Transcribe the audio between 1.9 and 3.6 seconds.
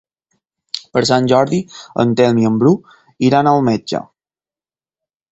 en Telm i en Bru iran